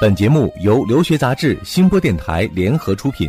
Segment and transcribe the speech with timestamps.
[0.00, 3.28] 本节目由留学杂志、新播电台联合出品。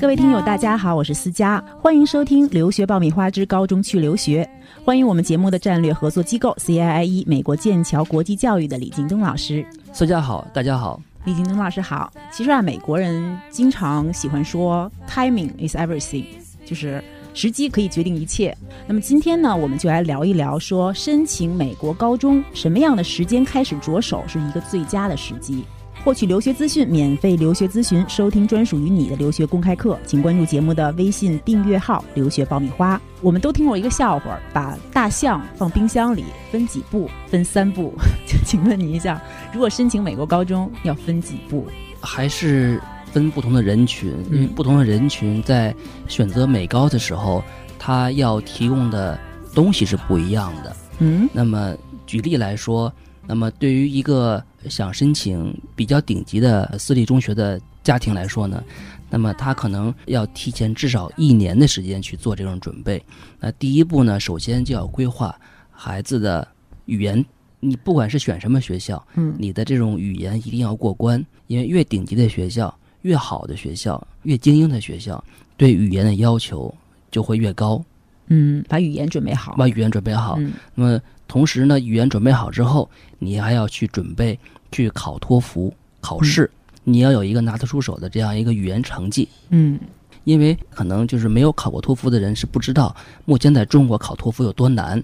[0.00, 4.48] 各位听友，大家好，我是思佳，欢迎收听《留学爆米花之高中去留学》。
[4.84, 9.66] 欢迎我们节目的战略合作机构 CIIE 美国剑桥国际教育的李京东老师。
[9.92, 12.12] 思佳好，大家好，李京东老师好。
[12.30, 16.26] 其实啊，美国人经常喜欢说 “timing is everything”，
[16.64, 17.02] 就是
[17.34, 18.56] 时机可以决定一切。
[18.86, 25.64] 那么今天呢，我们就来聊一聊，说申请美国高中什么样的时间开始着手是一个最佳的时机。
[26.04, 33.00] 获取留学资讯，免费留学咨询，收听专属于你的留学公开课，请关注节目的微信订阅号“留学爆米花”。
[33.22, 37.08] 我们都听过一个笑话，把大象放冰箱里，分几步？
[37.28, 37.94] 分三步。
[38.44, 41.68] 请问你一下，如果申请美国高中，要分几步？
[42.00, 44.12] 还是分不同的人群？
[44.32, 45.72] 因为不同的人群在
[46.08, 47.44] 选择美高的时候，
[47.78, 49.16] 他要提供的
[49.54, 50.76] 东西是不一样的。
[50.98, 52.92] 嗯，那么举例来说。
[53.24, 58.62] 那么，对于一个想申请比较顶级的私立中学的家庭来说呢，
[59.08, 63.00] 那么他可能要提前至少一年的时间去做这种准备。
[63.38, 65.38] 那第一步呢，首先就要规划
[65.70, 66.46] 孩子的
[66.86, 67.24] 语言。
[67.60, 75.22] 你不管是选什么学校，嗯，你的这种语言一定要过关，因为越顶级的学校、越好的学校、越精英的学校，
[75.56, 76.74] 对语言的要求
[77.10, 77.82] 就会越高。
[78.28, 80.38] 嗯，把语言准备好，把语言准备好。
[80.74, 81.00] 那么。
[81.28, 82.86] 同时呢，语言准备好之后，
[83.18, 84.38] 你还要去准备
[84.70, 86.50] 去考托福考试，
[86.84, 89.26] 你要有一个拿得出手的这样一个语言成绩。
[89.48, 89.80] 嗯，
[90.24, 95.02] 因为可能就是没有考过托福的人是不知道，目前在中国考托福有多难，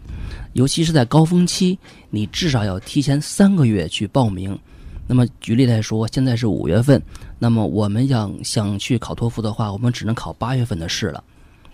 [0.53, 1.79] 尤其是在高峰期，
[2.11, 4.59] 你至少要提前三个月去报名。
[5.09, 7.03] 那么举例来说，现在是五月份，
[7.39, 11.25] 那么我们想想去考托福的话，我们只能考八月份的试了，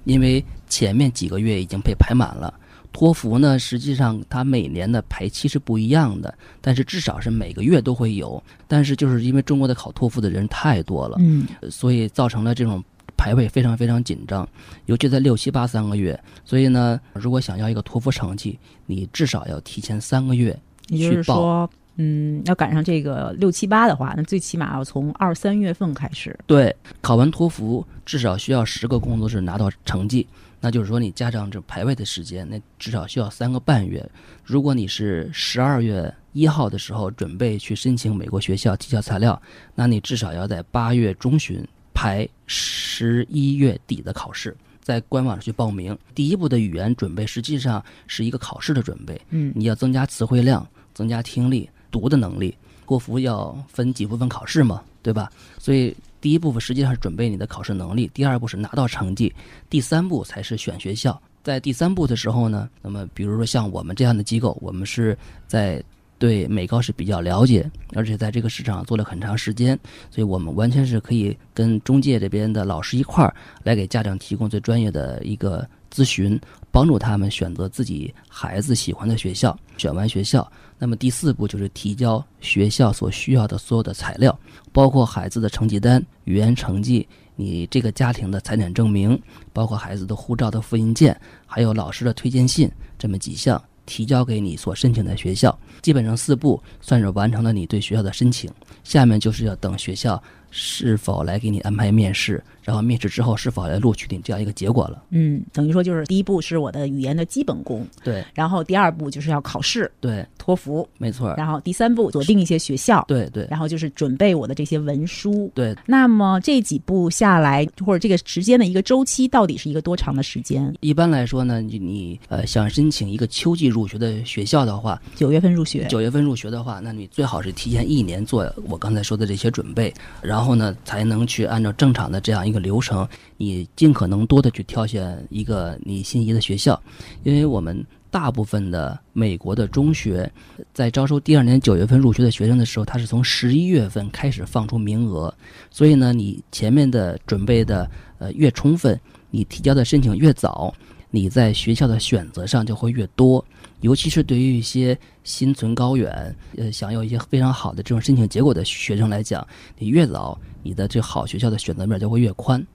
[0.05, 2.55] 因为前面几个月已经被排满了。
[2.93, 8.41] 托福呢，实际上它每年的排期是不一样的，但是至少是每个月都会有。
[8.69, 12.81] 但是就是因为中国的考托福的人太多了，嗯，所以造成了这种
[13.17, 14.49] 排位非常非常紧张，
[14.87, 16.17] 尤其在六七八三个月。
[16.45, 18.57] 所以呢，如果想要一个托福成绩，
[18.87, 20.57] 你至少要提前三个月
[20.87, 21.69] 去报。
[21.97, 26.37] 嗯，要赶上这个六七八的话，那最起码要从二三月份开始。
[26.47, 30.27] 对，考完托福至少需要十个工作日拿到成绩。
[30.61, 34.03] 那就是说，你加上这排位的时间，那至少需要三个半月。
[34.43, 39.41] 如果你是十二月一号的时候准备去申请美国学校提交材料，
[39.75, 41.63] 那你至少要在八月中旬
[41.93, 45.97] 排十一月底的考试，在官网上去报名。
[46.15, 52.53] 第一步的语言准备实际上是一个考试的准备，嗯，你要增加词汇量，增加听力、读的能力。
[52.87, 55.31] 托福要分几部分考试嘛，对吧？
[55.59, 55.95] 所以。
[56.25, 59.31] 第一部分实际上是准备你的考试能力，第二步是拿到成绩，
[59.69, 61.21] 第三步才是选学校。
[61.43, 65.15] 在第三步的时候呢，那么比如说像我们这样的机构，我们是
[65.47, 65.85] 在
[66.19, 69.79] 对美高是比较了解，而且在这个市场做了很长时间，
[70.11, 76.41] 所以我们完全是可以跟中介这边的老师一块儿来给家长提供最专业的一个咨询，
[76.71, 79.55] 帮助他们选择自己孩子喜欢的学校。
[79.77, 80.51] 选完学校。
[80.79, 84.37] 那么第四步就是提交学校所需要的所有的材料，
[84.73, 89.19] 包括孩子的成绩单、语言成绩、你这个家庭的财产证明，
[89.53, 95.57] 包括孩子的护照的复印件，还有老师的推荐信，这么几项提交给你所申请的学校。
[95.81, 98.51] 基本上四步算是完成了你对学校的申请。
[98.83, 102.43] 下面就是要等学校是否来给你安排面试。
[102.65, 105.03] 然后面试之后是否来录取你这样一个结果了？
[105.11, 108.25] 嗯，等于说就是第一步是我的语言的基本功，对。
[108.35, 111.35] 然后第二步就是要考试，对，托福，没错。
[111.37, 113.47] 然后第三步锁定一些学校，对对。
[113.51, 115.77] 然后就是准备我的这些文书，对。
[115.87, 120.75] 那么这几步下来，或者这个时间的一个周期，到底是一个多长的时间？
[120.81, 129.93] 一般来说呢，你你呃想申请一个秋季入学的学校的话，九月份入学，九月份入学的话，那你最好是提前一年做我刚才说的这些准备，
[130.23, 133.07] 然后呢才能去按照正常的这样一个流程。
[133.37, 136.81] 你尽可能多的去挑选一个你心仪的学校，
[137.25, 140.31] 因为我们大部分的美国的中学
[140.73, 145.35] 在招收第二年九月份入学的学生的时候，他是从十一月份开始放出名额，
[145.69, 148.99] 所以呢，你前面的准备的呃越充分，
[149.31, 150.73] 你提交的申请越早，
[151.11, 153.45] 你在学校的选择上就会越多，
[153.85, 159.47] 尤其是对于一些心存高远，呃，想要一些非常好的这种申请结果的学生来讲，
[159.79, 162.67] 你越早，你的这好学校的选择面就会越宽。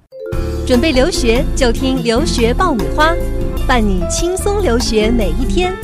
[0.67, 3.11] 准备留学就听留学爆米花，
[3.67, 5.75] 伴你轻松留学每一天。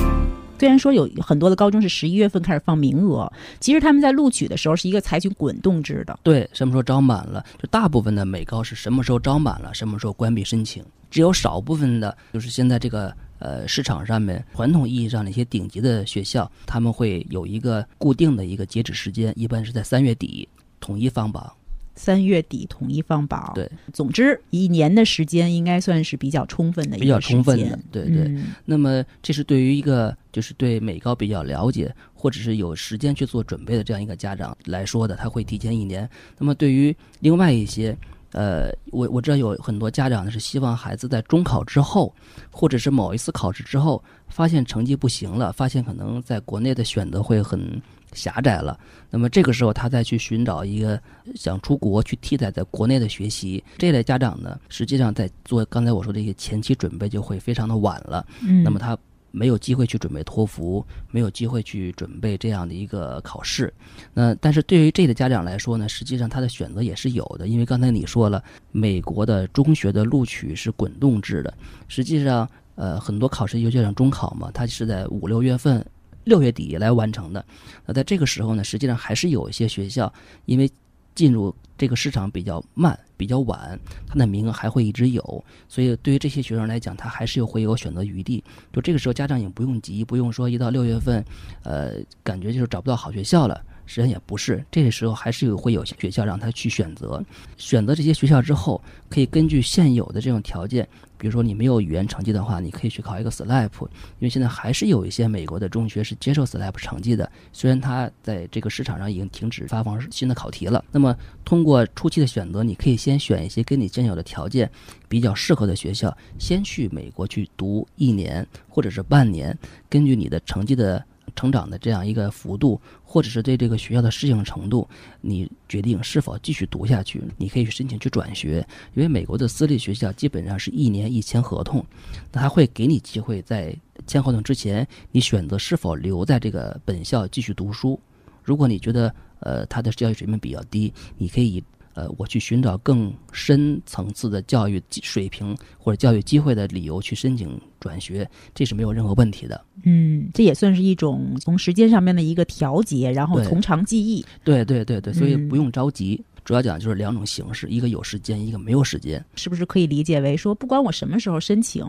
[0.60, 3.28] 虽然说有很多的高中是十一月份开始放名额，
[3.60, 6.20] 其实他们在录取的时候是一个采取滚动制的。
[6.22, 10.86] 对，什么时候招满了，就大部分的美高是什么时候招满了，什么时候关闭申请。
[11.10, 20.48] 只有少部分的，就是现在这个呃市场上面传统意义上的一些顶级的学校，他们会有一个固定的一个截止时间，一般是在三月底
[20.80, 21.52] 统一放榜。
[21.98, 23.54] 三月底统一放榜。
[23.56, 28.24] 对，总之一年的时间应该算是比较充分的一比较充分的，对对。
[28.24, 36.10] 嗯那么这是对于一个就是对美高比较了解，或者是有时间去做准备的这样一个家长来说的，他会提前一年。
[36.38, 37.98] 那么对于另外一些，
[38.36, 42.14] 呃，我我知道有很多家长呢是希望孩子在中考之后，
[42.52, 48.78] 或者是某一次考试之后，发现成绩不行了，发现可能在国内的选择会很狭窄了，
[49.10, 51.02] 那么这个时候他再去寻找一个
[51.36, 58.28] 想出国去替代在国内的学习，这类家长呢，实际上在做刚才我说的一些前期准备就会非常的晚了。
[58.46, 58.98] 嗯，那么他
[59.36, 63.74] 没有机会去准备托福，没有机会去准备这样的一个考试。
[64.14, 68.42] 那但是对于这个家长来说呢，实际上他的选择也是有的，因为刚才你说了，
[68.72, 71.54] 美国的中学的录取是滚动制的，
[71.90, 75.86] 实际上呃很多考试，尤其像中考嘛，它是在五六月份。
[76.26, 77.46] 六月底来完成的，
[77.86, 80.12] 那在这个时候呢，实际上还是有一些学校，
[80.46, 80.68] 因为
[81.16, 88.44] 进入这个市场比较慢、比较晚，他的名额还会一直有，所以对于这些学生来讲，他还是有会有选择余地。
[88.72, 91.26] 就这个时候，家长也不用急，不用说一到六月份，
[91.64, 93.60] 呃，感觉就是找不到好学校了。
[93.86, 97.24] 实际上也不是，这个时候还是有会有些学校让他去选择，
[97.58, 100.88] 选择这些学校之后，可以根据现有的这种条件，
[101.18, 110.84] 比如说你没有语言成绩的话，你可以去考一个 SLAP，因为现在还是有一些美国的中学是接受 SLAP 成绩的，虽然它在这个市场上已经停止发放新的考题了。
[110.92, 114.70] 那么通过初期的选择，你可以先选一些跟你现有的条件
[115.08, 119.58] 比较适合的学校，先去美国去读一年或者是半年，
[119.90, 121.04] 根据你的成绩的。
[121.36, 124.88] 成长的这样一个幅度，或者是对这个学校的适应程度，
[125.22, 127.22] 你决定是否继续读下去。
[127.38, 131.86] 你可以去申请去转学，因为美国的私立学校基本上是一年一签合同，
[132.32, 133.76] 那他会给你机会在
[134.08, 138.00] 签合同之前，你选择是否留在这个本校继续读书。
[138.44, 141.64] 如果你觉得呃他的教育水平比较低，你可以
[141.96, 149.60] 呃我去寻找更深层次的教育水平或者教育机会的理由去申请转学，这是没有任何问题的。
[149.84, 154.24] 嗯，这也算是一种从时间上面的一个调节，然后从长计议。
[154.44, 156.22] 对对对对，所以嗯不用着急。
[156.46, 159.24] 主要讲就是两种形式，一个有时间，一个没有时间。
[159.36, 161.84] 是不是可以理解为说，不管我什么时候申请，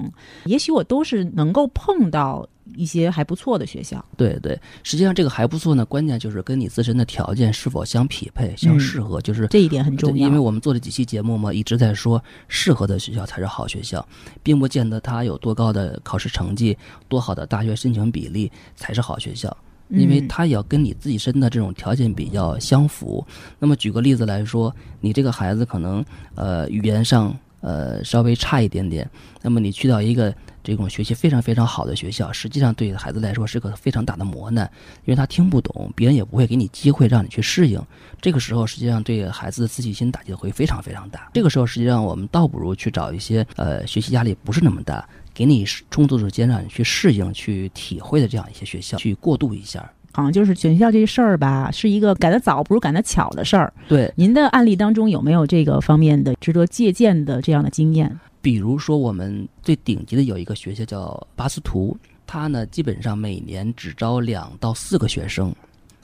[0.47, 4.03] 也许我都是能够碰到一些还不错的学校？
[4.17, 10.27] 对对，实际上这个还不错呢，关键就是跟你自身的条件是否相匹配、相嗯适合，就是这一点很重要。
[10.27, 14.07] 因为我们做了几期节目嘛，一直在说适合的学校才是好学校，
[14.43, 16.75] 并不见得它有多高的考试成绩、
[17.09, 19.55] 多好的大学申请比例才是好学校。
[19.89, 23.25] 因为嗯它也要跟你自己身的这种条件比较相符。
[23.59, 26.05] 那么举个例子来说，你这个孩子可能
[26.35, 29.09] 呃语言上呃稍微差一点点，
[29.43, 30.35] 那么你去到一个
[30.67, 34.69] 这种学习非常非常好的学校，实际上对孩子来说是个非常大的磨难，
[35.05, 37.81] 因为他听不懂，别人也不会给你机会让你去适应。
[38.21, 41.31] 这个时候，实际上对孩子的自信心打击会非常非常大。
[41.33, 45.09] 这个时候，实际上我们倒不如去找一些呃学习压力不是那么大。
[45.33, 49.89] 给你充足的时间让你去适应、去体会的这样一些学校，去过渡一下。
[50.13, 53.71] 好像就是选学校这事儿吧，是一个赶得早不如赶得巧的事儿。
[53.87, 58.19] 对，您的案例当中有没有这个方面的值得借鉴的这样的经验？
[58.47, 61.97] 比如说，我们最顶级的有一个学校叫巴斯图，
[62.29, 65.53] 它呢基本上每年只招两到四个学生。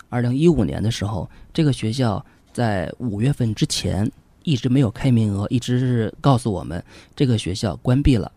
[0.09, 4.11] 二零一五年的时候，这个学校在五月份之前
[4.43, 6.83] 一直没有开名额，一直是告诉我们
[7.15, 8.33] 这个学校关闭了。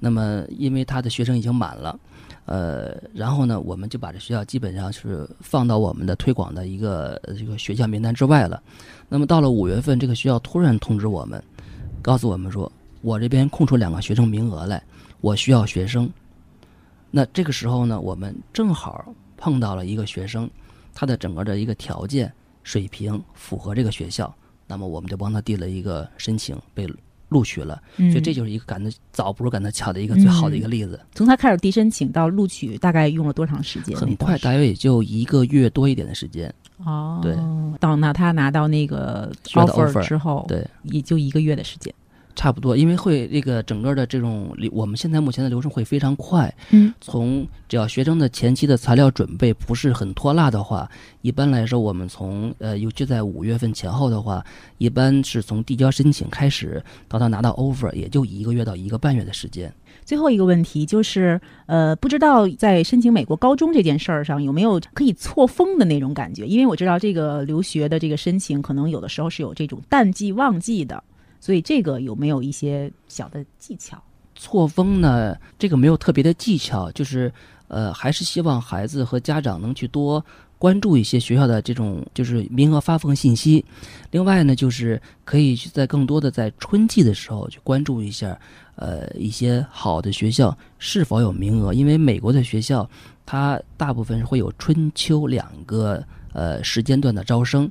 [0.00, 1.96] 那么，因为他的学生已经满了，
[2.46, 8.60] 呃，然后呢，我们就把这学校基本上是放到我们的推广的一个这个学校名单之外了。
[9.08, 11.40] 那么到了五月份，这个学校突然通知我们，
[12.02, 12.70] 告诉我们说，
[13.06, 14.82] 我这边空出两个学生名额来，
[15.20, 16.10] 我需要学生。
[17.08, 20.50] 那这个时候呢，我们正好碰到了一个学生，
[20.92, 22.32] 他的整个的一个条件
[22.64, 24.34] 水平符合这个学校，
[24.66, 26.84] 那么我们就帮他递了一个申请，被
[27.28, 27.80] 录取了。
[27.96, 30.98] 嗯所以这就是一个赶得早不如赶得巧的一个最好的一个例子。
[31.14, 33.96] 从他开始递申请到录取，大概用了多长时间？
[33.96, 36.52] 很快，大约也就一个月多一点的时间。
[36.84, 37.36] 哦，对，
[37.78, 41.94] 到那他拿到那个 offer，之后，对，也就一个月的时间。
[42.36, 46.54] 差不多，因为会这个整个的这种流，我们现在目前的流程会非常快。
[46.70, 50.88] 嗯，从只要学生的前期的材料准备不是很拖拉的话，
[51.22, 54.44] 一般来说，我们从呃，尤其在五月份前后的话，
[54.78, 59.72] 一般是从递交申请开始到他拿到 offer，也就一个月到一个半月的时间。
[60.04, 66.46] 最后一个问题就是，呃，不知道在申请美国高中这件事儿上有没有可以错峰的那种感觉？
[66.46, 71.02] 因为我知道这个留学的这个申请，可能有的时候是有这种淡季旺季的。
[71.46, 74.02] 所以这个有没有一些小的技巧？
[74.34, 75.36] 错峰呢？
[75.56, 77.32] 这个没有特别的技巧，就是
[77.68, 80.20] 呃，还是希望孩子和家长能去多
[80.58, 83.64] 关注一些学校的这种就是名额发放信息。
[84.10, 88.36] 另外呢，就是可以去在更多的在春季的时候去关注一下，
[88.74, 91.72] 呃，一些好的学校是否有名额。
[91.72, 92.90] 因为美国的学校，
[93.24, 96.04] 它大部分会有春秋两个。
[96.36, 97.70] 呃，时间段的招生，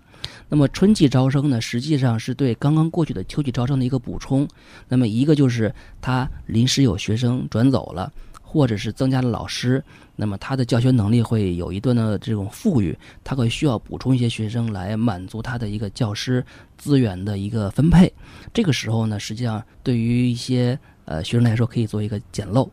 [0.50, 4.48] 那么春季招生呢，实际上是对刚刚过去的秋季招生的一个补充。
[4.90, 9.84] 那么一个就是他临时有学生转走了，或者是增加了老师，
[10.16, 16.44] 那么他的教学能力会有一段的这种富裕，他会需要补充一些学生来满足他的一个教师
[16.76, 18.12] 资源的一个分配。
[18.52, 22.68] 这个时候呢，实际上对于一些呃学生来说，可以做一个捡漏。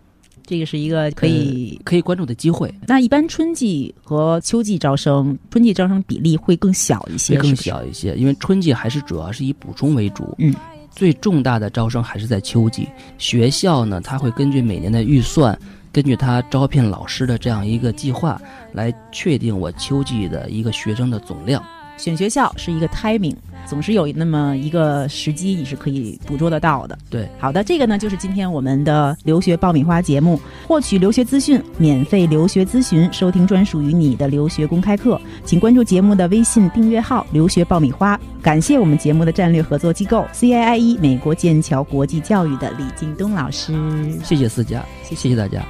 [0.44, 2.72] 这个是一个可以可以关注的机会。
[2.86, 10.34] 那一般春季和秋季招生，春季招生比例会更小一些，更小一些，因为春季还是主要是以补充为主。
[10.38, 10.54] 嗯，
[10.90, 12.88] 最重大的招生还是在秋季。
[13.18, 15.58] 学校呢，它会根据每年的预算，
[15.90, 18.40] 根据它招聘老师的这样一个计划，
[18.72, 21.62] 来确定我秋季的一个学生的总量。
[21.96, 23.36] 选学校是一个 timing。
[23.64, 26.98] 总是有那么一个时机，你是可以捕捉得到的。
[27.08, 30.38] 对，好的，这个呢就是今天我们的留学爆米花节目。
[30.66, 38.18] 获取留学资讯，免费留学咨询，收听专属于你的留学公开课，请关注节目的微信订阅号“留学爆米花”。
[38.42, 43.72] 感谢我们节目的战略合作机构 CIIE 美国剑桥国际教育的李京东老师。
[44.24, 45.62] 谢谢思佳，谢谢大家。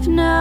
[0.00, 0.39] have now